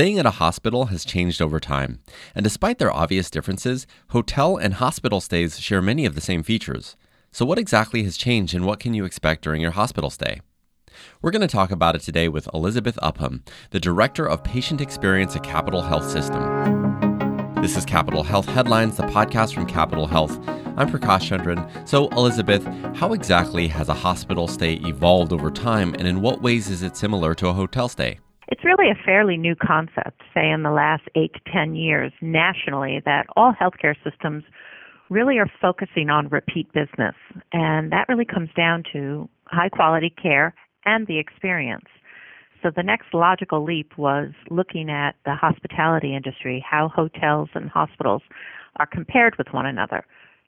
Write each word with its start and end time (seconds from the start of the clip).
Staying 0.00 0.18
at 0.18 0.24
a 0.24 0.30
hospital 0.30 0.86
has 0.86 1.04
changed 1.04 1.42
over 1.42 1.60
time, 1.60 2.00
and 2.34 2.42
despite 2.42 2.78
their 2.78 2.90
obvious 2.90 3.30
differences, 3.30 3.86
hotel 4.08 4.56
and 4.56 4.72
hospital 4.72 5.20
stays 5.20 5.60
share 5.60 5.82
many 5.82 6.06
of 6.06 6.14
the 6.14 6.22
same 6.22 6.42
features. 6.42 6.96
So, 7.32 7.44
what 7.44 7.58
exactly 7.58 8.02
has 8.04 8.16
changed 8.16 8.54
and 8.54 8.64
what 8.64 8.80
can 8.80 8.94
you 8.94 9.04
expect 9.04 9.44
during 9.44 9.60
your 9.60 9.72
hospital 9.72 10.08
stay? 10.08 10.40
We're 11.20 11.32
going 11.32 11.42
to 11.42 11.46
talk 11.46 11.70
about 11.70 11.96
it 11.96 12.00
today 12.00 12.30
with 12.30 12.48
Elizabeth 12.54 12.98
Upham, 13.02 13.44
the 13.72 13.78
Director 13.78 14.26
of 14.26 14.42
Patient 14.42 14.80
Experience 14.80 15.36
at 15.36 15.42
Capital 15.42 15.82
Health 15.82 16.10
System. 16.10 17.52
This 17.60 17.76
is 17.76 17.84
Capital 17.84 18.22
Health 18.22 18.46
Headlines, 18.46 18.96
the 18.96 19.02
podcast 19.02 19.52
from 19.52 19.66
Capital 19.66 20.06
Health. 20.06 20.32
I'm 20.78 20.90
Prakash 20.90 21.28
Chandran. 21.28 21.86
So, 21.86 22.08
Elizabeth, 22.12 22.64
how 22.96 23.12
exactly 23.12 23.68
has 23.68 23.90
a 23.90 24.00
hospital 24.08 24.48
stay 24.48 24.76
evolved 24.76 25.34
over 25.34 25.50
time, 25.50 25.92
and 25.98 26.08
in 26.08 26.22
what 26.22 26.40
ways 26.40 26.70
is 26.70 26.82
it 26.82 26.96
similar 26.96 27.34
to 27.34 27.48
a 27.48 27.52
hotel 27.52 27.86
stay? 27.90 28.18
It's 28.60 28.66
really 28.66 28.90
a 28.90 29.04
fairly 29.06 29.38
new 29.38 29.56
concept, 29.56 30.20
say 30.34 30.50
in 30.50 30.64
the 30.64 30.70
last 30.70 31.04
eight 31.14 31.32
to 31.32 31.40
ten 31.50 31.74
years 31.74 32.12
nationally, 32.20 33.00
that 33.06 33.24
all 33.34 33.54
healthcare 33.58 33.94
systems 34.04 34.44
really 35.08 35.38
are 35.38 35.50
focusing 35.62 36.10
on 36.10 36.28
repeat 36.28 36.70
business. 36.74 37.14
And 37.54 37.90
that 37.90 38.04
really 38.06 38.26
comes 38.26 38.50
down 38.54 38.82
to 38.92 39.30
high 39.46 39.70
quality 39.70 40.10
care 40.10 40.52
and 40.84 41.06
the 41.06 41.18
experience. 41.18 41.86
So 42.62 42.70
the 42.76 42.82
next 42.82 43.14
logical 43.14 43.64
leap 43.64 43.96
was 43.96 44.28
looking 44.50 44.90
at 44.90 45.12
the 45.24 45.34
hospitality 45.34 46.14
industry, 46.14 46.62
how 46.70 46.90
hotels 46.94 47.48
and 47.54 47.70
hospitals 47.70 48.20
are 48.76 48.86
compared 48.86 49.38
with 49.38 49.46
one 49.52 49.64
another. 49.64 50.04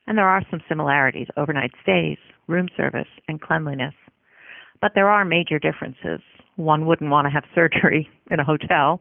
And 0.06 0.18
there 0.18 0.28
are 0.28 0.42
some 0.50 0.60
similarities 0.68 1.28
overnight 1.38 1.72
stays, 1.82 2.18
room 2.46 2.68
service, 2.76 3.08
and 3.26 3.40
cleanliness. 3.40 3.94
But 4.82 4.92
there 4.94 5.08
are 5.08 5.24
major 5.24 5.58
differences 5.58 6.20
one 6.56 6.86
wouldn't 6.86 7.10
want 7.10 7.26
to 7.26 7.30
have 7.30 7.44
surgery 7.54 8.08
in 8.30 8.40
a 8.40 8.44
hotel, 8.44 9.00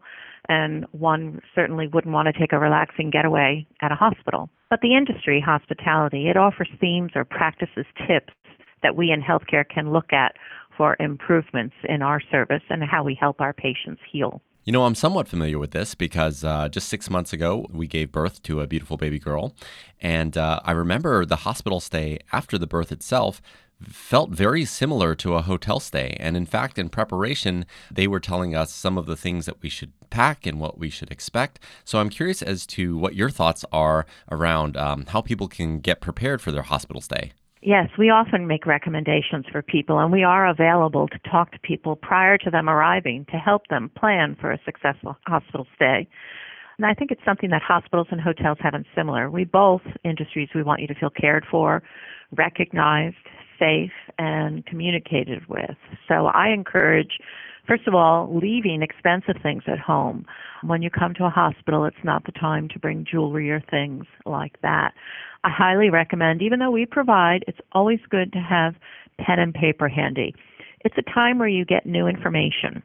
and 0.50 0.86
one 0.92 1.42
certainly 1.54 1.88
wouldn't 1.88 2.14
want 2.14 2.28
to 2.28 2.40
take 2.40 2.54
a 2.54 2.60
relaxing 2.60 3.10
getaway 3.10 3.66
at 3.82 3.92
a 3.92 3.96
hospital. 3.96 4.50
But 4.70 4.80
the 4.82 4.96
industry, 4.96 5.44
hospitality, 5.46 6.30
it 6.30 6.38
offers 6.38 6.70
themes 6.80 7.12
or 7.16 7.26
practices 7.26 7.86
tips 8.08 8.34
that 8.84 8.96
we 8.96 9.12
in 9.12 9.22
healthcare 9.22 9.68
can 9.68 9.92
look 9.92 10.12
at 10.14 10.36
for 10.76 10.96
improvements 11.00 11.76
in 11.88 12.02
our 12.02 12.22
service 12.32 12.64
and 12.70 12.84
how 12.84 13.04
we 13.04 13.16
help 13.20 13.40
our 13.42 13.54
patients 13.54 14.02
heal. 14.12 14.42
You 14.64 14.72
know, 14.72 14.86
I'm 14.86 14.96
somewhat 14.96 15.28
familiar 15.28 15.58
with 15.58 15.72
this 15.72 15.96
because 15.96 16.44
uh, 16.44 16.70
just 16.70 16.88
six 16.88 17.10
months 17.10 17.34
ago, 17.34 17.68
we 17.72 17.88
gave 17.88 18.12
birth 18.12 18.42
to 18.44 18.62
a 18.62 18.68
beautiful 18.68 18.96
baby 18.96 19.20
girl. 19.20 19.56
And 20.00 20.38
uh, 20.38 20.60
I 20.64 20.72
remember 20.72 21.26
the 21.26 21.38
hospital 21.38 21.80
stay 21.80 22.20
after 22.32 22.58
the 22.58 22.68
birth 22.68 22.92
itself 22.92 23.42
felt 23.88 24.32
very 24.32 24.66
similar 24.66 25.16
to 25.16 25.36
a 25.36 25.42
hotel 25.42 25.80
stay. 25.80 26.16
And 26.20 26.38
in 26.38 26.46
fact, 26.46 26.78
in 26.78 26.90
preparation, 26.90 27.66
they 27.90 28.08
were 28.08 28.20
telling 28.20 28.56
us 28.56 28.72
some 28.72 28.98
of 28.98 29.06
the 29.06 29.16
things 29.16 29.46
that 29.46 29.62
we 29.62 29.70
should 29.70 29.94
pack 30.10 30.46
and 30.46 30.60
what 30.60 30.78
we 30.78 30.90
should 30.90 31.12
expect. 31.12 31.60
So 31.84 32.00
I'm 32.00 32.10
curious 32.10 32.42
as 32.42 32.66
to 32.68 32.98
what 32.98 33.16
your 33.16 33.30
thoughts 33.30 33.66
are 33.72 34.06
around 34.32 34.78
um, 34.78 35.06
how 35.08 35.22
people 35.22 35.48
can 35.48 35.80
get 35.80 36.02
prepared 36.02 36.42
for 36.42 36.52
their 36.52 36.64
hospital 36.64 37.02
stay. 37.02 37.34
Yes, 37.64 37.90
we 37.98 38.10
often 38.10 38.48
make 38.48 38.66
recommendations 38.66 39.46
for 39.52 39.62
people, 39.62 40.00
and 40.00 40.12
we 40.12 40.24
are 40.24 40.48
available 40.48 41.08
to 41.08 41.20
talk 41.30 41.52
to 41.52 41.60
people 41.60 41.96
prior 41.96 42.36
to 42.40 42.50
them 42.50 42.68
arriving 42.68 43.26
to 43.26 43.38
help 43.38 43.68
them 43.68 43.92
plan 43.96 44.36
for 44.42 44.52
a 44.52 44.60
successful 44.66 45.16
hospital 45.28 45.68
stay. 45.76 46.08
And 46.78 46.88
I 46.88 46.96
think 46.96 47.12
it's 47.12 47.24
something 47.24 47.52
that 47.52 47.62
hospitals 47.62 48.08
and 48.10 48.20
hotels 48.20 48.58
have 48.62 48.74
in 48.74 48.84
similar. 48.96 49.30
We 49.30 49.44
both 49.44 49.84
industries 50.04 50.50
we 50.56 50.64
want 50.64 50.82
you 50.82 50.88
to 50.88 50.96
feel 50.96 51.12
cared 51.12 51.46
for, 51.52 51.84
recognized, 52.36 53.18
safe 53.62 53.92
and 54.18 54.66
communicated 54.66 55.48
with. 55.48 55.76
So 56.08 56.28
I 56.28 56.50
encourage, 56.50 57.20
first 57.68 57.88
of 57.88 57.94
all, 57.94 58.36
leaving 58.36 58.82
expensive 58.82 59.36
things 59.44 59.64
at 59.68 59.80
home. 59.80 60.26
When 60.64 60.82
you 60.82 60.90
come 60.90 61.14
to 61.16 61.26
a 61.26 61.30
hospital, 61.30 61.86
it's 61.86 62.04
not 62.04 62.26
the 62.26 62.32
time 62.32 62.68
to 62.70 62.80
bring 62.80 63.06
jewelry 63.10 63.52
or 63.52 63.62
things 63.70 64.06
like 64.26 64.60
that. 64.62 64.94
I 65.44 65.50
highly 65.50 65.90
recommend, 65.90 66.42
even 66.42 66.60
though 66.60 66.72
we 66.72 66.86
provide, 66.86 67.44
it's 67.48 67.60
always 67.72 68.00
good 68.10 68.34
to 68.34 68.40
have 68.40 68.76
pen 69.20 69.40
and 69.40 69.54
paper 69.54 69.88
handy. 69.88 70.34
It's 70.84 70.98
a 70.98 71.14
time 71.14 71.38
where 71.38 71.48
you 71.48 71.66
get 71.66 71.86
new 71.86 72.08
information. 72.08 72.82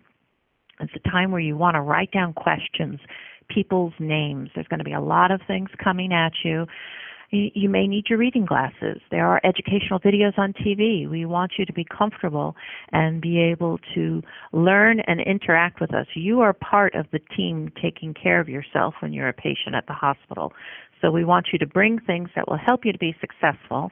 It's 0.80 0.92
a 0.94 1.10
time 1.10 1.30
where 1.30 1.40
you 1.40 1.56
want 1.56 1.76
to 1.76 1.80
write 1.80 2.12
down 2.12 2.34
questions, 2.34 3.00
people's 3.48 3.94
names. 3.98 4.50
There's 4.54 4.68
going 4.68 4.78
to 4.78 4.84
be 4.84 4.92
a 4.92 5.00
lot 5.00 5.30
of 5.30 5.40
things 5.46 5.70
coming 5.82 6.12
at 6.12 6.32
you. 6.44 6.66
You 7.30 7.68
may 7.68 7.88
need 7.88 8.04
your 8.08 8.18
reading 8.18 8.46
glasses. 8.46 9.00
There 9.10 9.26
are 9.26 9.40
educational 9.42 9.98
videos 9.98 10.38
on 10.38 10.52
TV. 10.52 11.10
We 11.10 11.24
want 11.24 11.52
you 11.58 11.66
to 11.66 11.72
be 11.72 11.84
comfortable 11.84 12.54
and 12.92 13.20
be 13.20 13.40
able 13.40 13.78
to 13.94 14.22
learn 14.52 15.00
and 15.00 15.20
interact 15.20 15.80
with 15.80 15.92
us. 15.92 16.06
You 16.14 16.40
are 16.40 16.52
part 16.52 16.94
of 16.94 17.06
the 17.12 17.18
team 17.36 17.72
taking 17.82 18.14
care 18.14 18.40
of 18.40 18.48
yourself 18.48 18.94
when 19.00 19.12
you're 19.12 19.28
a 19.28 19.32
patient 19.32 19.74
at 19.74 19.86
the 19.88 19.92
hospital. 19.92 20.52
So 21.02 21.10
we 21.10 21.24
want 21.24 21.48
you 21.52 21.58
to 21.58 21.66
bring 21.66 21.98
things 21.98 22.28
that 22.36 22.48
will 22.48 22.58
help 22.58 22.84
you 22.84 22.92
to 22.92 22.98
be 22.98 23.14
successful 23.20 23.90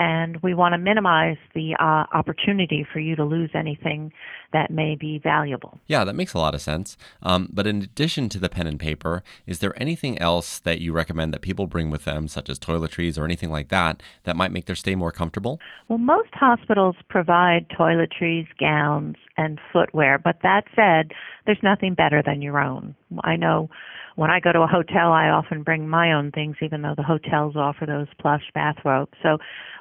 and 0.00 0.38
we 0.42 0.54
want 0.54 0.72
to 0.72 0.78
minimize 0.78 1.36
the 1.54 1.76
uh, 1.78 2.04
opportunity 2.16 2.86
for 2.90 3.00
you 3.00 3.14
to 3.14 3.22
lose 3.22 3.50
anything 3.54 4.10
that 4.54 4.70
may 4.70 4.96
be 4.96 5.20
valuable. 5.22 5.78
Yeah, 5.86 6.04
that 6.04 6.14
makes 6.14 6.32
a 6.32 6.38
lot 6.38 6.54
of 6.54 6.62
sense. 6.62 6.96
Um, 7.22 7.50
but 7.52 7.66
in 7.66 7.82
addition 7.82 8.30
to 8.30 8.38
the 8.38 8.48
pen 8.48 8.66
and 8.66 8.80
paper, 8.80 9.22
is 9.46 9.58
there 9.58 9.80
anything 9.80 10.18
else 10.18 10.58
that 10.60 10.80
you 10.80 10.94
recommend 10.94 11.34
that 11.34 11.42
people 11.42 11.66
bring 11.66 11.90
with 11.90 12.06
them, 12.06 12.28
such 12.28 12.48
as 12.48 12.58
toiletries 12.58 13.18
or 13.18 13.26
anything 13.26 13.50
like 13.50 13.68
that, 13.68 14.02
that 14.24 14.36
might 14.36 14.52
make 14.52 14.64
their 14.64 14.74
stay 14.74 14.94
more 14.94 15.12
comfortable? 15.12 15.60
Well, 15.88 15.98
most 15.98 16.30
hospitals 16.32 16.96
provide 17.10 17.68
toiletries, 17.68 18.48
gowns, 18.58 19.16
and 19.36 19.60
footwear, 19.70 20.18
but 20.18 20.38
that 20.42 20.64
said, 20.74 21.12
there's 21.44 21.62
nothing 21.62 21.92
better 21.92 22.22
than 22.24 22.40
your 22.40 22.58
own. 22.58 22.94
I 23.24 23.36
know 23.36 23.68
when 24.16 24.30
I 24.30 24.40
go 24.40 24.52
to 24.52 24.60
a 24.60 24.66
hotel, 24.66 25.12
I 25.12 25.28
often 25.28 25.62
bring 25.62 25.88
my 25.88 26.12
own 26.12 26.30
things, 26.32 26.56
even 26.62 26.82
though 26.82 26.94
the 26.96 27.02
hotels 27.02 27.56
offer 27.56 27.86
those 27.86 28.08
plush 28.20 28.42
bathrobes. 28.54 29.12
So 29.22 29.38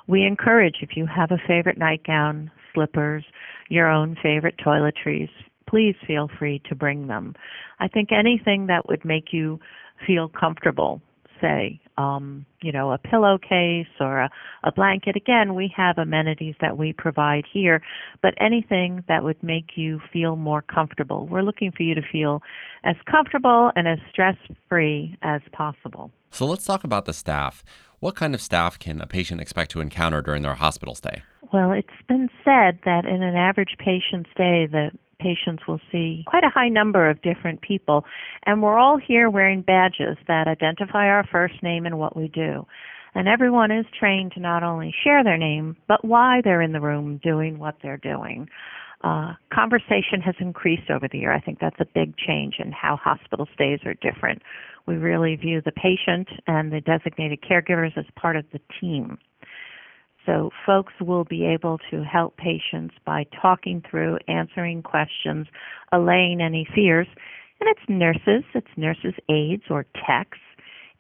we 0.07 0.25
encourage 0.25 0.77
if 0.81 0.95
you 0.95 1.05
have 1.05 1.31
a 1.31 1.37
favorite 1.47 1.77
nightgown, 1.77 2.51
slippers, 2.73 3.23
your 3.69 3.89
own 3.89 4.15
favorite 4.21 4.55
toiletries, 4.65 5.29
please 5.67 5.95
feel 6.07 6.29
free 6.39 6.61
to 6.69 6.75
bring 6.75 7.07
them. 7.07 7.35
I 7.79 7.87
think 7.87 8.11
anything 8.11 8.67
that 8.67 8.87
would 8.87 9.05
make 9.05 9.31
you 9.31 9.59
feel 10.07 10.29
comfortable 10.29 11.01
say, 11.41 11.79
um, 11.97 12.45
you 12.61 12.71
know, 12.71 12.91
a 12.91 12.97
pillowcase 12.97 13.87
or 13.99 14.19
a, 14.19 14.29
a 14.63 14.71
blanket. 14.71 15.15
Again, 15.15 15.55
we 15.55 15.73
have 15.75 15.97
amenities 15.97 16.55
that 16.61 16.77
we 16.77 16.93
provide 16.93 17.45
here, 17.51 17.81
but 18.21 18.33
anything 18.39 19.03
that 19.07 19.23
would 19.23 19.41
make 19.43 19.71
you 19.75 19.99
feel 20.11 20.35
more 20.35 20.61
comfortable. 20.61 21.27
We're 21.27 21.41
looking 21.41 21.71
for 21.71 21.83
you 21.83 21.95
to 21.95 22.01
feel 22.11 22.41
as 22.83 22.95
comfortable 23.09 23.71
and 23.75 23.87
as 23.87 23.99
stress 24.09 24.37
free 24.67 25.17
as 25.21 25.41
possible. 25.51 26.11
So 26.31 26.45
let's 26.45 26.65
talk 26.65 26.83
about 26.83 27.05
the 27.05 27.13
staff. 27.13 27.63
What 27.99 28.15
kind 28.15 28.33
of 28.33 28.41
staff 28.41 28.79
can 28.79 29.01
a 29.01 29.07
patient 29.07 29.41
expect 29.41 29.71
to 29.71 29.81
encounter 29.81 30.21
during 30.21 30.41
their 30.41 30.53
hospital 30.53 30.95
stay? 30.95 31.23
Well, 31.51 31.71
it's 31.71 31.87
been 32.07 32.29
said 32.45 32.79
that 32.85 33.05
in 33.05 33.23
an 33.23 33.35
average 33.35 33.75
patient 33.79 34.27
stay, 34.31 34.67
the 34.67 34.91
patients 35.19 35.63
will 35.67 35.79
see 35.91 36.23
quite 36.27 36.43
a 36.43 36.49
high 36.49 36.69
number 36.69 37.09
of 37.09 37.21
different 37.21 37.61
people. 37.61 38.05
And 38.45 38.61
we're 38.61 38.77
all 38.77 38.97
here 38.97 39.29
wearing 39.29 39.61
badges 39.61 40.17
that 40.27 40.47
identify 40.47 41.07
our 41.07 41.25
first 41.31 41.61
name 41.61 41.85
and 41.85 41.99
what 41.99 42.15
we 42.15 42.27
do. 42.29 42.65
And 43.15 43.27
everyone 43.27 43.71
is 43.71 43.85
trained 43.99 44.33
to 44.33 44.39
not 44.39 44.63
only 44.63 44.93
share 45.03 45.23
their 45.23 45.37
name, 45.37 45.75
but 45.87 46.05
why 46.05 46.41
they're 46.43 46.61
in 46.61 46.73
the 46.73 46.81
room 46.81 47.19
doing 47.23 47.59
what 47.59 47.75
they're 47.81 47.97
doing. 47.97 48.47
Uh, 49.03 49.33
conversation 49.53 50.21
has 50.23 50.35
increased 50.39 50.89
over 50.89 51.07
the 51.09 51.19
year. 51.19 51.33
I 51.33 51.39
think 51.39 51.59
that's 51.59 51.79
a 51.79 51.85
big 51.93 52.17
change 52.17 52.55
in 52.59 52.71
how 52.71 52.97
hospital 52.97 53.47
stays 53.53 53.79
are 53.85 53.93
different. 53.95 54.41
We 54.87 54.95
really 54.95 55.35
view 55.35 55.61
the 55.63 55.71
patient 55.71 56.27
and 56.47 56.71
the 56.71 56.81
designated 56.81 57.39
caregivers 57.41 57.97
as 57.97 58.05
part 58.15 58.35
of 58.35 58.45
the 58.51 58.59
team. 58.81 59.17
So 60.25 60.51
folks 60.65 60.93
will 60.99 61.23
be 61.23 61.45
able 61.45 61.79
to 61.91 62.03
help 62.03 62.37
patients 62.37 62.95
by 63.05 63.25
talking 63.41 63.83
through, 63.89 64.17
answering 64.27 64.83
questions, 64.83 65.47
allaying 65.91 66.41
any 66.41 66.67
fears. 66.75 67.07
And 67.59 67.69
it's 67.69 67.89
nurses, 67.89 68.43
it's 68.53 68.67
nurses' 68.77 69.15
aides 69.29 69.63
or 69.69 69.85
techs. 70.05 70.37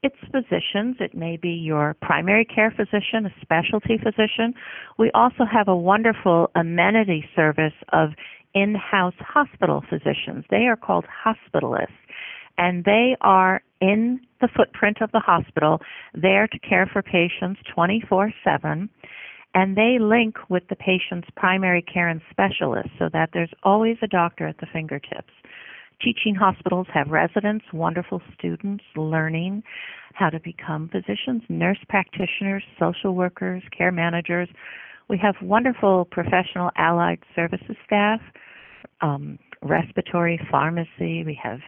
It's 0.01 0.15
physicians. 0.31 0.95
It 0.99 1.13
may 1.13 1.35
be 1.35 1.49
your 1.49 1.95
primary 2.01 2.45
care 2.45 2.71
physician, 2.71 3.25
a 3.25 3.33
specialty 3.41 3.97
physician. 3.97 4.53
We 4.97 5.11
also 5.13 5.43
have 5.51 5.67
a 5.67 5.75
wonderful 5.75 6.49
amenity 6.55 7.25
service 7.35 7.73
of 7.91 8.11
in-house 8.53 9.13
hospital 9.19 9.83
physicians. 9.89 10.45
They 10.49 10.67
are 10.67 10.77
called 10.77 11.05
hospitalists 11.25 11.87
and 12.59 12.83
they 12.83 13.15
are 13.21 13.61
in 13.79 14.19
the 14.41 14.49
footprint 14.55 14.97
of 15.01 15.11
the 15.13 15.21
hospital, 15.21 15.79
there 16.13 16.45
to 16.45 16.59
care 16.59 16.87
for 16.91 17.01
patients 17.01 17.61
24 17.73 18.31
7, 18.43 18.89
and 19.55 19.77
they 19.77 19.97
link 19.99 20.35
with 20.49 20.63
the 20.69 20.75
patient's 20.75 21.29
primary 21.35 21.81
care 21.81 22.09
and 22.09 22.21
specialist 22.29 22.89
so 22.99 23.09
that 23.13 23.29
there's 23.33 23.51
always 23.63 23.97
a 24.03 24.07
doctor 24.07 24.45
at 24.45 24.57
the 24.57 24.67
fingertips. 24.71 25.31
Teaching 26.01 26.35
hospitals 26.35 26.87
have 26.93 27.07
residents, 27.07 27.65
wonderful 27.73 28.21
students 28.37 28.83
learning 28.95 29.63
how 30.13 30.29
to 30.29 30.39
become 30.41 30.89
physicians, 30.89 31.41
nurse 31.47 31.79
practitioners, 31.87 32.63
social 32.77 33.15
workers, 33.15 33.63
care 33.75 33.91
managers. 33.91 34.49
We 35.09 35.17
have 35.17 35.35
wonderful 35.41 36.05
professional 36.11 36.71
allied 36.75 37.19
services 37.35 37.75
staff, 37.85 38.19
um, 39.01 39.39
respiratory 39.61 40.39
pharmacy. 40.51 41.23
We 41.23 41.39
have 41.41 41.59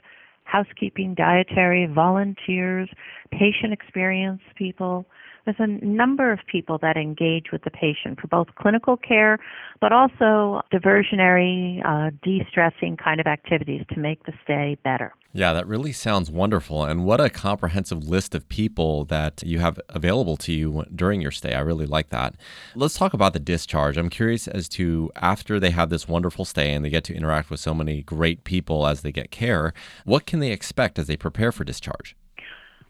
housekeeping, 0.51 1.15
dietary, 1.15 1.87
volunteers, 1.93 2.89
patient 3.31 3.71
experience 3.71 4.41
people. 4.55 5.05
There's 5.45 5.57
a 5.59 5.67
number 5.67 6.31
of 6.31 6.39
people 6.51 6.77
that 6.81 6.97
engage 6.97 7.51
with 7.51 7.63
the 7.63 7.71
patient 7.71 8.19
for 8.19 8.27
both 8.27 8.47
clinical 8.55 8.97
care, 8.97 9.39
but 9.79 9.91
also 9.91 10.61
diversionary, 10.71 11.81
uh, 11.85 12.11
de 12.23 12.45
stressing 12.49 12.97
kind 12.97 13.19
of 13.19 13.27
activities 13.27 13.83
to 13.93 13.99
make 13.99 14.23
the 14.25 14.33
stay 14.43 14.77
better. 14.83 15.13
Yeah, 15.33 15.53
that 15.53 15.65
really 15.65 15.93
sounds 15.93 16.29
wonderful. 16.29 16.83
And 16.83 17.05
what 17.05 17.21
a 17.21 17.29
comprehensive 17.29 18.03
list 18.03 18.35
of 18.35 18.49
people 18.49 19.05
that 19.05 19.41
you 19.45 19.59
have 19.59 19.79
available 19.89 20.35
to 20.37 20.51
you 20.51 20.83
during 20.93 21.21
your 21.21 21.31
stay. 21.31 21.53
I 21.53 21.61
really 21.61 21.85
like 21.85 22.09
that. 22.09 22.35
Let's 22.75 22.97
talk 22.97 23.13
about 23.13 23.31
the 23.31 23.39
discharge. 23.39 23.97
I'm 23.97 24.09
curious 24.09 24.47
as 24.47 24.67
to 24.69 25.09
after 25.15 25.57
they 25.57 25.71
have 25.71 25.89
this 25.89 26.07
wonderful 26.07 26.43
stay 26.43 26.73
and 26.73 26.83
they 26.83 26.89
get 26.89 27.05
to 27.05 27.15
interact 27.15 27.49
with 27.49 27.61
so 27.61 27.73
many 27.73 28.01
great 28.03 28.43
people 28.43 28.85
as 28.85 29.01
they 29.01 29.11
get 29.13 29.31
care, 29.31 29.73
what 30.03 30.25
can 30.25 30.39
they 30.39 30.51
expect 30.51 30.99
as 30.99 31.07
they 31.07 31.15
prepare 31.15 31.53
for 31.53 31.63
discharge? 31.63 32.15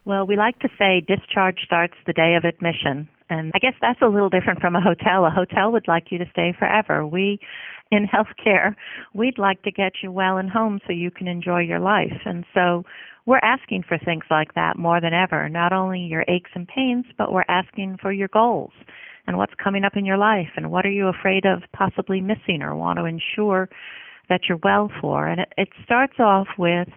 Well, 0.04 0.26
we 0.26 0.36
like 0.36 0.58
to 0.60 0.70
say 0.80 1.02
discharge 1.08 1.60
starts 1.64 1.94
the 2.08 2.14
day 2.14 2.36
of 2.36 2.44
admission. 2.44 3.08
And 3.30 3.52
I 3.54 3.60
guess 3.60 3.76
that's 3.80 4.02
a 4.02 4.08
little 4.08 4.30
different 4.30 4.60
from 4.60 4.76
a 4.76 4.82
hotel. 4.82 5.26
A 5.26 5.30
hotel 5.30 5.72
would 5.72 5.88
like 5.88 6.12
you 6.12 6.18
to 6.18 6.26
stay 6.32 6.54
forever. 6.58 7.06
We, 7.06 7.40
in 7.92 8.08
healthcare, 8.08 8.76
we'd 9.14 9.38
like 9.38 9.62
to 9.64 9.72
get 9.72 9.94
you 10.02 10.12
well 10.12 10.38
and 10.38 10.50
home 10.50 10.80
so 10.86 10.92
you 10.92 11.12
can 11.12 11.28
enjoy 11.28 11.62
your 11.62 11.80
life. 11.80 12.20
And 12.26 12.46
so 12.54 12.84
we're 13.28 13.40
asking 13.44 13.84
for 13.88 14.00
things 14.00 14.24
like 14.32 14.56
that 14.56 14.78
more 14.78 15.00
than 15.00 15.14
ever. 15.14 15.48
Not 15.48 15.72
only 15.72 16.00
your 16.00 16.26
aches 16.28 16.50
and 16.56 16.68
pains, 16.68 17.06
but 17.18 17.32
we're 17.32 17.46
asking 17.48 17.98
for 18.02 18.12
your 18.12 18.28
goals 18.28 18.74
and 19.28 19.38
what's 19.38 19.54
coming 19.64 19.84
up 19.84 19.96
in 19.96 20.06
your 20.06 20.18
life 20.18 20.50
and 20.56 20.72
what 20.72 20.86
are 20.86 20.92
you 20.92 21.08
afraid 21.08 21.46
of 21.46 21.62
possibly 21.74 22.22
missing 22.22 22.64
or 22.64 22.76
want 22.76 22.98
to 22.98 23.06
ensure 23.06 23.70
that 24.30 24.42
you're 24.50 24.60
well 24.64 24.92
for. 25.00 25.28
And 25.28 25.42
it, 25.42 25.54
it 25.58 25.70
starts 25.86 26.20
off 26.20 26.48
with 26.58 26.88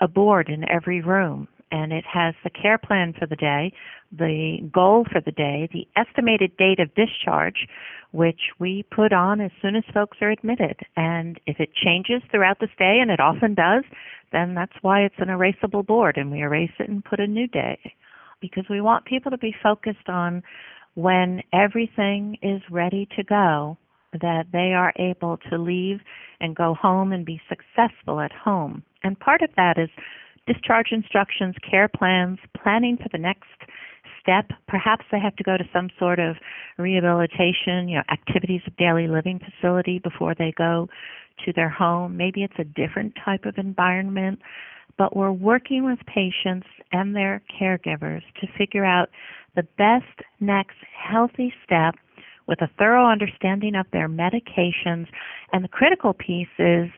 a 0.00 0.08
board 0.08 0.48
in 0.48 0.68
every 0.68 1.00
room 1.00 1.46
and 1.70 1.92
it 1.92 2.04
has 2.04 2.34
the 2.42 2.50
care 2.50 2.78
plan 2.78 3.14
for 3.18 3.26
the 3.26 3.36
day, 3.36 3.72
the 4.12 4.58
goal 4.72 5.06
for 5.10 5.20
the 5.20 5.32
day, 5.32 5.68
the 5.72 5.86
estimated 5.96 6.56
date 6.56 6.80
of 6.80 6.94
discharge, 6.94 7.66
which 8.12 8.40
we 8.58 8.84
put 8.90 9.12
on 9.12 9.40
as 9.40 9.52
soon 9.62 9.76
as 9.76 9.84
folks 9.94 10.18
are 10.20 10.30
admitted. 10.30 10.76
And 10.96 11.40
if 11.46 11.60
it 11.60 11.70
changes 11.74 12.22
throughout 12.30 12.58
the 12.58 12.68
stay, 12.74 12.98
and 13.00 13.10
it 13.10 13.20
often 13.20 13.54
does, 13.54 13.84
then 14.32 14.54
that's 14.54 14.72
why 14.82 15.02
it's 15.02 15.18
an 15.18 15.28
erasable 15.28 15.86
board, 15.86 16.16
and 16.16 16.30
we 16.30 16.40
erase 16.40 16.72
it 16.78 16.88
and 16.88 17.04
put 17.04 17.20
a 17.20 17.26
new 17.26 17.46
day. 17.46 17.78
Because 18.40 18.64
we 18.68 18.80
want 18.80 19.04
people 19.04 19.30
to 19.30 19.38
be 19.38 19.54
focused 19.62 20.08
on 20.08 20.42
when 20.94 21.42
everything 21.52 22.36
is 22.42 22.62
ready 22.70 23.08
to 23.16 23.22
go, 23.22 23.76
that 24.12 24.46
they 24.52 24.72
are 24.74 24.92
able 24.96 25.36
to 25.50 25.58
leave 25.58 26.00
and 26.40 26.56
go 26.56 26.74
home 26.74 27.12
and 27.12 27.24
be 27.24 27.40
successful 27.48 28.20
at 28.20 28.32
home. 28.32 28.82
And 29.04 29.18
part 29.18 29.42
of 29.42 29.50
that 29.56 29.78
is 29.78 29.88
discharge 30.46 30.88
instructions, 30.92 31.54
care 31.68 31.88
plans, 31.88 32.38
planning 32.62 32.96
for 32.96 33.08
the 33.12 33.18
next 33.18 33.48
step. 34.20 34.50
Perhaps 34.68 35.04
they 35.10 35.18
have 35.18 35.36
to 35.36 35.44
go 35.44 35.56
to 35.56 35.64
some 35.72 35.88
sort 35.98 36.18
of 36.18 36.36
rehabilitation, 36.78 37.88
you 37.88 37.96
know, 37.96 38.02
activities 38.10 38.60
of 38.66 38.76
daily 38.76 39.08
living 39.08 39.40
facility 39.40 39.98
before 39.98 40.34
they 40.34 40.52
go 40.56 40.88
to 41.44 41.52
their 41.52 41.68
home. 41.68 42.16
Maybe 42.16 42.42
it's 42.42 42.58
a 42.58 42.64
different 42.64 43.14
type 43.24 43.44
of 43.44 43.56
environment, 43.56 44.40
but 44.98 45.16
we're 45.16 45.32
working 45.32 45.84
with 45.84 45.98
patients 46.06 46.66
and 46.92 47.14
their 47.14 47.42
caregivers 47.60 48.22
to 48.40 48.46
figure 48.58 48.84
out 48.84 49.08
the 49.56 49.66
best 49.78 50.28
next 50.40 50.76
healthy 50.92 51.52
step 51.64 51.94
with 52.46 52.60
a 52.60 52.70
thorough 52.78 53.06
understanding 53.06 53.74
of 53.74 53.86
their 53.92 54.08
medications. 54.08 55.06
And 55.52 55.64
the 55.64 55.68
critical 55.68 56.12
piece 56.12 56.48
is 56.58 56.88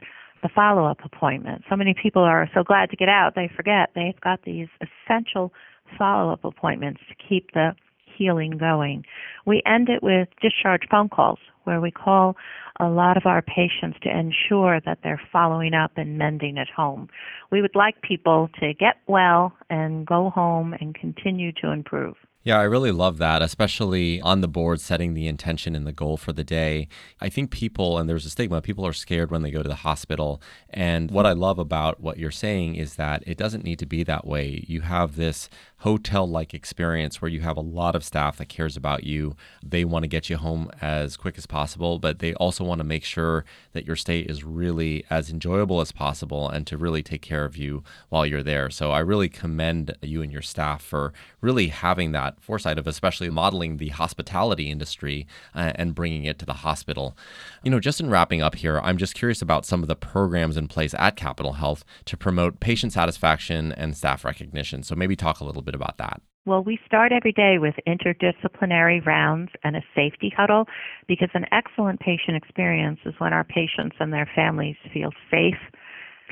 the 0.42 0.48
follow 0.54 0.84
up 0.84 0.98
appointment. 1.04 1.62
So 1.70 1.76
many 1.76 1.94
people 2.00 2.22
are 2.22 2.48
so 2.54 2.62
glad 2.62 2.90
to 2.90 2.96
get 2.96 3.08
out, 3.08 3.34
they 3.34 3.50
forget 3.54 3.90
they've 3.94 4.20
got 4.20 4.42
these 4.44 4.68
essential 4.80 5.52
follow 5.98 6.32
up 6.32 6.44
appointments 6.44 7.00
to 7.08 7.14
keep 7.28 7.52
the 7.52 7.74
healing 8.16 8.58
going. 8.58 9.04
We 9.46 9.62
end 9.66 9.88
it 9.88 10.02
with 10.02 10.28
discharge 10.40 10.82
phone 10.90 11.08
calls 11.08 11.38
where 11.64 11.80
we 11.80 11.90
call 11.90 12.36
a 12.80 12.86
lot 12.86 13.16
of 13.16 13.26
our 13.26 13.42
patients 13.42 13.98
to 14.02 14.10
ensure 14.10 14.80
that 14.84 14.98
they're 15.02 15.20
following 15.32 15.74
up 15.74 15.92
and 15.96 16.18
mending 16.18 16.58
at 16.58 16.68
home. 16.68 17.08
We 17.50 17.62
would 17.62 17.76
like 17.76 18.02
people 18.02 18.48
to 18.60 18.74
get 18.74 18.96
well 19.06 19.52
and 19.70 20.06
go 20.06 20.30
home 20.30 20.74
and 20.80 20.94
continue 20.94 21.52
to 21.62 21.70
improve. 21.70 22.16
Yeah, 22.44 22.58
I 22.58 22.64
really 22.64 22.90
love 22.90 23.18
that, 23.18 23.40
especially 23.40 24.20
on 24.20 24.40
the 24.40 24.48
board, 24.48 24.80
setting 24.80 25.14
the 25.14 25.28
intention 25.28 25.76
and 25.76 25.86
the 25.86 25.92
goal 25.92 26.16
for 26.16 26.32
the 26.32 26.42
day. 26.42 26.88
I 27.20 27.28
think 27.28 27.52
people, 27.52 27.98
and 27.98 28.08
there's 28.08 28.26
a 28.26 28.30
stigma, 28.30 28.60
people 28.60 28.84
are 28.84 28.92
scared 28.92 29.30
when 29.30 29.42
they 29.42 29.52
go 29.52 29.62
to 29.62 29.68
the 29.68 29.76
hospital. 29.76 30.42
And 30.68 31.12
what 31.12 31.24
I 31.24 31.34
love 31.34 31.60
about 31.60 32.00
what 32.00 32.18
you're 32.18 32.32
saying 32.32 32.74
is 32.74 32.96
that 32.96 33.22
it 33.28 33.38
doesn't 33.38 33.62
need 33.62 33.78
to 33.78 33.86
be 33.86 34.02
that 34.04 34.26
way. 34.26 34.64
You 34.66 34.80
have 34.80 35.14
this 35.14 35.48
hotel 35.82 36.28
like 36.28 36.54
experience 36.54 37.20
where 37.20 37.28
you 37.28 37.40
have 37.40 37.56
a 37.56 37.60
lot 37.60 37.96
of 37.96 38.04
staff 38.04 38.36
that 38.36 38.48
cares 38.48 38.76
about 38.76 39.02
you. 39.02 39.34
They 39.64 39.84
want 39.84 40.04
to 40.04 40.08
get 40.08 40.30
you 40.30 40.36
home 40.36 40.70
as 40.80 41.16
quick 41.16 41.36
as 41.36 41.44
possible, 41.44 41.98
but 41.98 42.20
they 42.20 42.34
also 42.34 42.62
want 42.62 42.78
to 42.78 42.84
make 42.84 43.02
sure 43.02 43.44
that 43.72 43.84
your 43.84 43.96
stay 43.96 44.20
is 44.20 44.44
really 44.44 45.04
as 45.10 45.28
enjoyable 45.28 45.80
as 45.80 45.90
possible 45.90 46.48
and 46.48 46.68
to 46.68 46.76
really 46.76 47.02
take 47.02 47.20
care 47.20 47.44
of 47.44 47.56
you 47.56 47.82
while 48.10 48.24
you're 48.24 48.44
there. 48.44 48.70
So 48.70 48.92
I 48.92 49.00
really 49.00 49.28
commend 49.28 49.96
you 50.02 50.22
and 50.22 50.30
your 50.30 50.40
staff 50.40 50.82
for 50.82 51.12
really 51.40 51.66
having 51.66 52.12
that 52.12 52.40
foresight 52.40 52.78
of 52.78 52.86
especially 52.86 53.28
modeling 53.28 53.78
the 53.78 53.88
hospitality 53.88 54.70
industry 54.70 55.26
uh, 55.52 55.72
and 55.74 55.96
bringing 55.96 56.24
it 56.26 56.38
to 56.38 56.46
the 56.46 56.52
hospital. 56.52 57.16
You 57.64 57.72
know, 57.72 57.80
just 57.80 58.00
in 58.00 58.08
wrapping 58.08 58.40
up 58.40 58.54
here, 58.54 58.78
I'm 58.84 58.98
just 58.98 59.14
curious 59.14 59.42
about 59.42 59.66
some 59.66 59.82
of 59.82 59.88
the 59.88 59.96
programs 59.96 60.56
in 60.56 60.68
place 60.68 60.94
at 60.96 61.16
Capital 61.16 61.54
Health 61.54 61.84
to 62.04 62.16
promote 62.16 62.60
patient 62.60 62.92
satisfaction 62.92 63.72
and 63.72 63.96
staff 63.96 64.24
recognition. 64.24 64.84
So 64.84 64.94
maybe 64.94 65.16
talk 65.16 65.40
a 65.40 65.44
little 65.44 65.60
bit 65.62 65.71
bit 65.72 65.80
about 65.80 65.98
that. 65.98 66.20
Well, 66.44 66.64
we 66.64 66.78
start 66.84 67.12
every 67.12 67.32
day 67.32 67.58
with 67.58 67.74
interdisciplinary 67.86 69.04
rounds 69.06 69.50
and 69.62 69.76
a 69.76 69.82
safety 69.94 70.32
huddle 70.36 70.66
because 71.06 71.28
an 71.34 71.46
excellent 71.52 72.00
patient 72.00 72.36
experience 72.36 72.98
is 73.04 73.14
when 73.18 73.32
our 73.32 73.44
patients 73.44 73.96
and 74.00 74.12
their 74.12 74.28
families 74.34 74.76
feel 74.92 75.10
safe, 75.30 75.58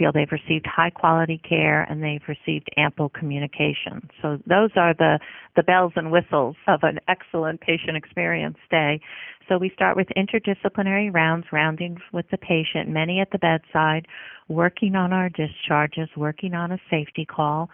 feel 0.01 0.11
they've 0.13 0.33
received 0.33 0.67
high 0.67 0.89
quality 0.89 1.39
care, 1.47 1.83
and 1.83 2.03
they've 2.03 2.27
received 2.27 2.69
ample 2.79 3.11
communication. 3.11 4.09
So 4.23 4.39
those 4.47 4.71
are 4.77 4.95
the, 4.95 5.21
the 5.57 5.63
bells 5.63 5.93
and 5.95 6.11
whistles 6.11 6.57
of 6.67 6.81
an 6.83 6.99
excellent 7.07 7.61
patient 7.61 7.99
experience 7.99 8.57
day. 8.71 9.01
So 9.49 9.59
we 9.59 9.71
start 9.75 9.97
with 9.97 10.07
interdisciplinary 10.17 11.13
rounds, 11.13 11.47
rounding 11.53 11.99
with 12.15 12.25
the 12.31 12.39
patient, 12.39 12.89
many 12.89 13.21
at 13.21 13.31
the 13.31 13.39
bedside, 13.39 14.07
working 14.49 14.95
on 14.95 15.13
our 15.13 15.29
discharges, 15.29 16.09
working 16.17 16.55
on 16.55 16.73
a 16.73 16.79
safety 16.89 17.27
call. 17.27 17.69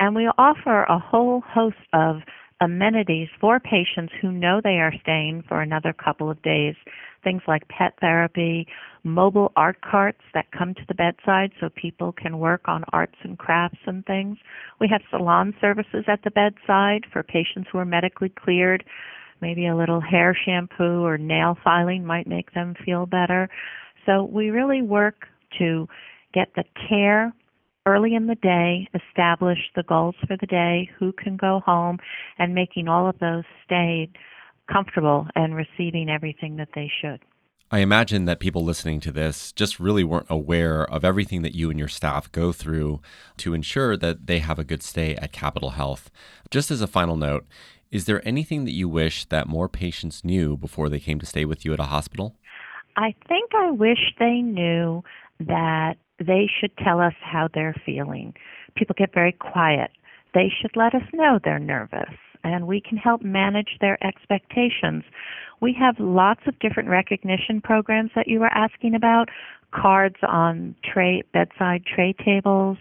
And 0.00 0.16
we 0.16 0.26
offer 0.36 0.82
a 0.84 0.98
whole 0.98 1.42
host 1.46 1.76
of 1.92 2.22
amenities 2.60 3.28
for 3.40 3.60
patients 3.60 4.12
who 4.20 4.32
know 4.32 4.60
they 4.62 4.80
are 4.80 4.92
staying 5.02 5.44
for 5.48 5.60
another 5.60 5.92
couple 5.92 6.30
of 6.30 6.42
days. 6.42 6.74
Things 7.22 7.42
like 7.46 7.68
pet 7.68 7.94
therapy, 8.00 8.66
mobile 9.04 9.52
art 9.56 9.80
carts 9.80 10.20
that 10.34 10.50
come 10.56 10.74
to 10.74 10.82
the 10.88 10.94
bedside 10.94 11.52
so 11.60 11.68
people 11.70 12.12
can 12.12 12.38
work 12.38 12.62
on 12.66 12.84
arts 12.92 13.16
and 13.22 13.38
crafts 13.38 13.78
and 13.86 14.04
things. 14.06 14.38
We 14.80 14.88
have 14.88 15.02
salon 15.10 15.54
services 15.60 16.04
at 16.08 16.22
the 16.24 16.30
bedside 16.30 17.06
for 17.12 17.22
patients 17.22 17.68
who 17.70 17.78
are 17.78 17.84
medically 17.84 18.30
cleared. 18.30 18.84
Maybe 19.40 19.66
a 19.66 19.76
little 19.76 20.00
hair 20.00 20.36
shampoo 20.44 21.04
or 21.04 21.16
nail 21.18 21.56
filing 21.62 22.04
might 22.04 22.26
make 22.26 22.54
them 22.54 22.74
feel 22.84 23.06
better. 23.06 23.48
So 24.06 24.24
we 24.24 24.50
really 24.50 24.82
work 24.82 25.26
to 25.58 25.88
get 26.34 26.48
the 26.56 26.64
care 26.88 27.32
early 27.88 28.14
in 28.14 28.26
the 28.26 28.34
day, 28.36 28.88
establish 28.94 29.58
the 29.74 29.82
goals 29.82 30.14
for 30.26 30.36
the 30.40 30.46
day, 30.46 30.90
who 30.98 31.12
can 31.12 31.36
go 31.36 31.60
home, 31.64 31.98
and 32.38 32.54
making 32.54 32.88
all 32.88 33.08
of 33.08 33.18
those 33.18 33.44
stay 33.64 34.10
comfortable 34.70 35.26
and 35.34 35.54
receiving 35.54 36.10
everything 36.10 36.56
that 36.56 36.68
they 36.74 36.90
should. 37.00 37.20
I 37.70 37.80
imagine 37.80 38.24
that 38.24 38.40
people 38.40 38.64
listening 38.64 39.00
to 39.00 39.12
this 39.12 39.52
just 39.52 39.78
really 39.78 40.04
weren't 40.04 40.26
aware 40.30 40.84
of 40.84 41.04
everything 41.04 41.42
that 41.42 41.54
you 41.54 41.68
and 41.68 41.78
your 41.78 41.88
staff 41.88 42.32
go 42.32 42.50
through 42.50 43.00
to 43.38 43.52
ensure 43.52 43.96
that 43.96 44.26
they 44.26 44.38
have 44.38 44.58
a 44.58 44.64
good 44.64 44.82
stay 44.82 45.14
at 45.16 45.32
Capital 45.32 45.70
Health. 45.70 46.10
Just 46.50 46.70
as 46.70 46.80
a 46.80 46.86
final 46.86 47.16
note, 47.16 47.46
is 47.90 48.06
there 48.06 48.26
anything 48.26 48.64
that 48.64 48.74
you 48.74 48.88
wish 48.88 49.26
that 49.26 49.48
more 49.48 49.68
patients 49.68 50.24
knew 50.24 50.56
before 50.56 50.88
they 50.88 51.00
came 51.00 51.18
to 51.20 51.26
stay 51.26 51.44
with 51.44 51.64
you 51.64 51.74
at 51.74 51.80
a 51.80 51.84
hospital? 51.84 52.36
I 52.96 53.14
think 53.28 53.50
I 53.54 53.70
wish 53.70 54.14
they 54.18 54.40
knew 54.40 55.04
that 55.40 55.96
they 56.18 56.48
should 56.60 56.76
tell 56.78 57.00
us 57.00 57.14
how 57.20 57.48
they're 57.52 57.76
feeling. 57.84 58.34
People 58.76 58.94
get 58.98 59.14
very 59.14 59.32
quiet. 59.32 59.90
They 60.34 60.52
should 60.60 60.76
let 60.76 60.94
us 60.94 61.02
know 61.12 61.38
they're 61.42 61.58
nervous 61.58 62.14
and 62.44 62.66
we 62.66 62.80
can 62.80 62.96
help 62.96 63.22
manage 63.22 63.78
their 63.80 64.02
expectations. 64.04 65.04
We 65.60 65.74
have 65.78 65.96
lots 65.98 66.40
of 66.46 66.58
different 66.60 66.88
recognition 66.88 67.60
programs 67.60 68.10
that 68.14 68.28
you 68.28 68.40
were 68.40 68.52
asking 68.54 68.94
about, 68.94 69.28
cards 69.72 70.16
on 70.26 70.74
tray 70.84 71.22
bedside 71.32 71.84
tray 71.84 72.14
tables. 72.24 72.78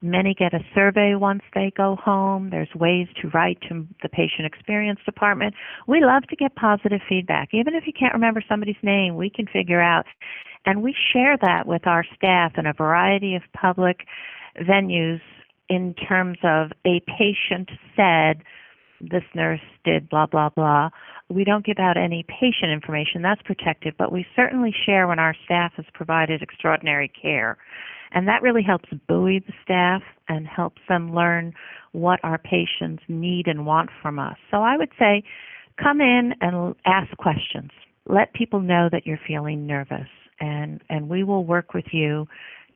Many 0.00 0.34
get 0.34 0.54
a 0.54 0.60
survey 0.74 1.14
once 1.16 1.42
they 1.54 1.72
go 1.76 1.96
home. 1.96 2.50
There's 2.50 2.72
ways 2.74 3.08
to 3.20 3.28
write 3.30 3.58
to 3.68 3.86
the 4.02 4.08
patient 4.08 4.46
experience 4.46 5.00
department. 5.04 5.54
We 5.88 6.04
love 6.04 6.22
to 6.28 6.36
get 6.36 6.54
positive 6.54 7.00
feedback. 7.08 7.48
Even 7.52 7.74
if 7.74 7.84
you 7.86 7.92
can't 7.92 8.14
remember 8.14 8.42
somebody's 8.48 8.76
name, 8.82 9.16
we 9.16 9.28
can 9.28 9.46
figure 9.46 9.80
out 9.80 10.06
and 10.66 10.82
we 10.82 10.94
share 11.12 11.36
that 11.40 11.66
with 11.66 11.86
our 11.86 12.04
staff 12.14 12.52
in 12.58 12.66
a 12.66 12.72
variety 12.72 13.34
of 13.34 13.42
public 13.54 14.06
venues 14.60 15.20
in 15.68 15.94
terms 15.94 16.38
of 16.42 16.70
a 16.86 17.00
patient 17.18 17.70
said 17.96 18.42
this 19.00 19.22
nurse 19.34 19.60
did 19.84 20.08
blah 20.08 20.26
blah 20.26 20.48
blah. 20.50 20.90
We 21.28 21.44
don't 21.44 21.64
give 21.64 21.78
out 21.78 21.96
any 21.96 22.24
patient 22.24 22.72
information, 22.72 23.22
that's 23.22 23.42
protected, 23.42 23.94
but 23.98 24.12
we 24.12 24.26
certainly 24.34 24.74
share 24.86 25.06
when 25.06 25.18
our 25.18 25.34
staff 25.44 25.72
has 25.76 25.84
provided 25.94 26.42
extraordinary 26.42 27.08
care. 27.20 27.58
And 28.12 28.26
that 28.26 28.40
really 28.42 28.62
helps 28.62 28.88
buoy 29.06 29.40
the 29.40 29.52
staff 29.62 30.02
and 30.28 30.46
helps 30.46 30.80
them 30.88 31.14
learn 31.14 31.52
what 31.92 32.20
our 32.22 32.38
patients 32.38 33.02
need 33.08 33.46
and 33.46 33.66
want 33.66 33.90
from 34.00 34.18
us. 34.18 34.36
So 34.50 34.58
I 34.58 34.76
would 34.76 34.92
say 34.98 35.22
come 35.82 36.00
in 36.00 36.32
and 36.40 36.74
ask 36.86 37.14
questions. 37.18 37.70
Let 38.06 38.32
people 38.32 38.60
know 38.60 38.88
that 38.90 39.06
you're 39.06 39.20
feeling 39.26 39.66
nervous 39.66 40.08
and 40.40 40.80
and 40.88 41.08
we 41.08 41.24
will 41.24 41.44
work 41.44 41.74
with 41.74 41.86
you 41.92 42.26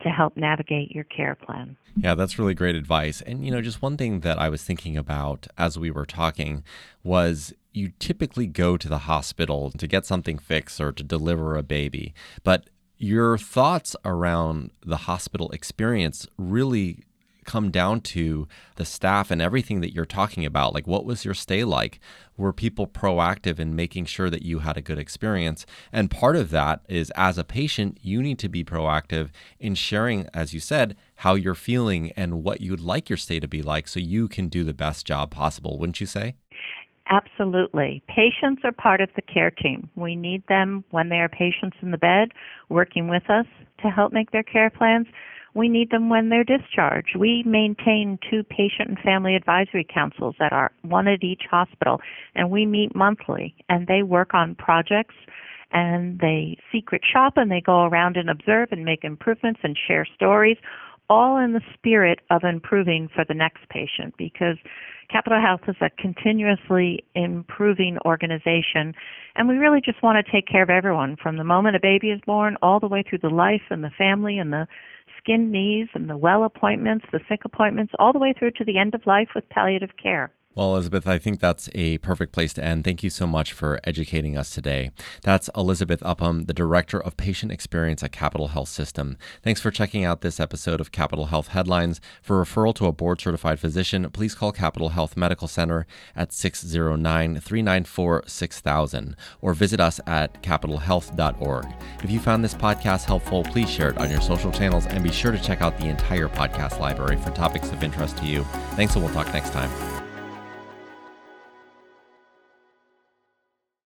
to 0.03 0.11
help 0.11 0.37
navigate 0.37 0.91
your 0.91 1.05
care 1.05 1.35
plan. 1.35 1.77
Yeah, 1.97 2.15
that's 2.15 2.39
really 2.39 2.55
great 2.55 2.75
advice. 2.75 3.21
And, 3.21 3.45
you 3.45 3.51
know, 3.53 3.61
just 3.61 3.83
one 3.83 3.97
thing 3.97 4.21
that 4.21 4.39
I 4.39 4.49
was 4.49 4.63
thinking 4.63 4.97
about 4.97 5.47
as 5.59 5.79
we 5.79 5.91
were 5.91 6.07
talking 6.07 6.65
was 7.03 7.53
you 7.73 7.93
typically 7.99 8.47
go 8.47 8.77
to 8.77 8.89
the 8.89 8.99
hospital 8.99 9.71
to 9.71 9.87
get 9.87 10.07
something 10.07 10.39
fixed 10.39 10.81
or 10.81 10.93
to 10.93 11.03
deliver 11.03 11.57
a 11.57 11.63
baby. 11.63 12.15
But 12.43 12.69
your 12.99 13.37
thoughts 13.37 13.97
around 14.05 14.71
the 14.85 14.99
hospital 14.99 15.51
experience 15.51 16.27
really 16.39 17.05
come 17.45 17.71
down 17.71 18.01
to 18.01 18.47
the 18.77 18.85
staff 18.85 19.31
and 19.31 19.43
everything 19.43 19.81
that 19.81 19.93
you're 19.93 20.05
talking 20.05 20.45
about. 20.45 20.75
Like, 20.75 20.87
what 20.87 21.05
was 21.05 21.25
your 21.25 21.35
stay 21.35 21.65
like? 21.65 22.01
Were 22.37 22.53
people 22.53 22.87
proactive 22.87 23.59
in 23.59 23.77
making 23.77 24.07
sure 24.07 24.31
that 24.31 24.43
you 24.43 24.61
had 24.61 24.77
a 24.77 24.83
good 24.83 24.99
experience? 24.99 25.67
And 25.93 26.11
part 26.11 26.37
of 26.37 26.51
that 26.51 26.81
is 26.89 27.13
as 27.17 27.39
a 27.39 27.45
patient, 27.45 27.99
you 28.03 28.23
need 28.23 28.39
to 28.41 28.49
be 28.49 28.65
proactive 28.65 29.31
in 29.59 29.75
sharing, 29.75 30.29
as 30.33 30.55
you 30.55 30.61
said, 30.61 30.97
how 31.17 31.35
you're 31.35 31.55
feeling 31.55 32.13
and 32.13 32.43
what 32.43 32.61
you'd 32.61 32.81
like 32.81 33.09
your 33.09 33.17
stay 33.17 33.41
to 33.41 33.49
be 33.49 33.63
like 33.63 33.89
so 33.89 34.01
you 34.01 34.29
can 34.29 34.49
do 34.49 34.65
the 34.65 34.75
best 34.75 35.07
job 35.07 35.31
possible, 35.31 35.79
wouldn't 35.79 36.01
you 36.01 36.07
say? 36.07 36.35
Absolutely. 37.09 38.03
Patients 38.09 38.63
are 38.65 38.73
part 38.73 39.01
of 39.01 39.11
the 39.17 39.23
care 39.23 39.51
team. 39.51 39.91
We 39.97 40.17
need 40.17 40.43
them 40.49 40.85
when 40.91 41.09
they 41.09 41.17
are 41.17 41.29
patients 41.29 41.77
in 41.83 41.91
the 41.91 41.99
bed 41.99 42.29
working 42.69 43.09
with 43.09 43.29
us 43.29 43.47
to 43.83 43.91
help 43.91 44.13
make 44.13 44.31
their 44.31 44.43
care 44.43 44.71
plans 44.71 45.07
we 45.55 45.69
need 45.69 45.91
them 45.91 46.09
when 46.09 46.29
they're 46.29 46.45
discharged. 46.45 47.17
We 47.17 47.43
maintain 47.45 48.19
two 48.31 48.43
patient 48.45 48.89
and 48.89 48.99
family 48.99 49.35
advisory 49.37 49.87
councils 49.93 50.35
that 50.39 50.53
are 50.53 50.73
one 50.83 51.09
at 51.09 51.23
each 51.23 51.43
hospital, 51.51 52.01
and 52.35 52.51
we 52.51 52.67
meet 52.67 52.95
monthly, 52.95 53.55
and 53.69 53.87
they 53.87 54.03
work 54.03 54.35
on 54.35 54.55
projects 54.55 55.15
and 55.73 56.19
they 56.19 56.57
secret 56.71 57.03
shop 57.11 57.35
and 57.37 57.51
they 57.51 57.61
go 57.61 57.85
around 57.85 58.17
and 58.17 58.29
observe 58.29 58.69
and 58.73 58.85
make 58.85 59.05
improvements 59.05 59.61
and 59.63 59.77
share 59.89 60.07
stories, 60.15 60.59
all 61.09 61.39
in 61.39 61.53
the 61.53 61.63
spirit 61.75 62.21
of 62.31 62.45
improving 62.45 63.09
for 63.15 63.25
the 63.27 63.35
next 63.35 63.69
patient 63.69 64.15
because 64.17 64.57
Capital 65.11 65.41
Health 65.41 65.61
is 65.69 65.77
a 65.83 65.91
continuously 66.01 67.05
improving 67.15 67.99
organization, 68.07 68.95
and 69.37 69.47
we 69.47 69.57
really 69.57 69.83
just 69.85 70.03
want 70.03 70.25
to 70.25 70.33
take 70.33 70.47
care 70.47 70.63
of 70.63 70.71
everyone 70.71 71.17
from 71.23 71.37
the 71.37 71.45
moment 71.45 71.77
a 71.77 71.81
baby 71.81 72.11
is 72.11 72.21
born 72.25 72.57
all 72.63 72.81
the 72.81 72.89
way 72.89 73.03
through 73.03 73.19
the 73.19 73.29
life 73.29 73.61
and 73.69 73.85
the 73.85 73.91
family 73.99 74.39
and 74.39 74.53
the 74.53 74.67
skin 75.23 75.51
knees 75.51 75.89
and 75.95 76.09
the 76.09 76.17
well 76.17 76.45
appointments, 76.45 77.05
the 77.13 77.21
sick 77.29 77.41
appointments, 77.45 77.93
all 77.99 78.13
the 78.13 78.19
way 78.19 78.35
through 78.37 78.51
to 78.53 78.65
the 78.65 78.79
end 78.79 78.95
of 78.95 79.07
life 79.07 79.29
with 79.35 79.49
palliative 79.49 79.91
care. 80.03 80.33
Well, 80.55 80.73
Elizabeth, 80.75 81.07
I 81.07 81.19
think 81.19 81.41
that's 81.41 81.71
a 81.75 81.97
perfect 81.99 82.33
place 82.33 82.53
to 82.55 82.65
end. 82.65 82.85
Thank 82.85 83.03
you 83.03 83.09
so 83.09 83.27
much 83.27 83.55
for 83.55 83.81
educating 83.85 84.37
us 84.37 84.51
today. 84.51 84.91
That's 85.23 85.49
Elizabeth 85.57 86.03
Upham, 86.05 86.45
the 86.45 86.53
Director 86.53 87.01
of 87.01 87.17
Patient 87.17 87.51
Experience 87.51 88.03
at 88.03 88.13
Capital 88.13 88.49
Health 88.49 88.69
System. 88.69 89.17
Thanks 89.43 89.63
for 89.63 89.71
checking 89.71 90.05
out 90.05 90.21
this 90.21 90.39
episode 90.39 90.79
of 90.79 90.93
Capital 90.93 91.27
Health 91.27 91.49
Headlines. 91.49 92.03
For 92.21 92.45
referral 92.45 92.75
to 92.75 92.87
a 92.87 92.93
board 92.93 93.19
certified 93.19 93.61
physician, 93.61 94.11
please 94.11 94.35
call 94.35 94.53
Capital 94.53 94.91
Health 94.91 95.17
Medical 95.17 95.49
Center 95.49 95.87
at 96.15 96.35
609 96.35 97.41
394 97.41 98.25
6000 98.27 99.17
or 99.41 99.55
visit 99.55 99.81
us 99.81 100.01
at 100.07 100.43
capitalhealth.org. 100.43 101.67
If 102.05 102.11
you 102.11 102.21
found 102.21 102.45
this 102.45 102.55
podcast 102.55 103.05
helpful, 103.05 103.43
please 103.45 103.71
share 103.71 103.89
it 103.89 103.99
on 103.99 104.11
your 104.11 104.21
social 104.21 104.53
channels 104.53 104.85
and 104.87 105.03
be 105.03 105.13
sure 105.13 105.33
to 105.33 105.43
check 105.43 105.63
out 105.63 105.79
the 105.79 105.87
entire 105.87 106.29
podcast 106.29 106.79
library 106.79 107.17
for 107.17 107.31
topics 107.31 107.71
of 107.71 107.83
interest 107.83 108.19
to 108.19 108.27
you. 108.27 108.45
Thanks, 108.77 108.95
and 108.95 109.03
we'll 109.03 109.15
talk 109.15 109.33
next 109.33 109.53
time. 109.55 110.02